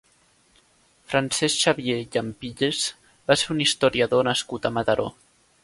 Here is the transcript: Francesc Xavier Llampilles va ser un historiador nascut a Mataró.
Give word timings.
Francesc 1.11 1.59
Xavier 1.65 1.97
Llampilles 2.15 2.81
va 3.29 3.39
ser 3.43 3.53
un 3.57 3.61
historiador 3.67 4.27
nascut 4.31 4.67
a 4.67 4.73
Mataró. 4.79 5.07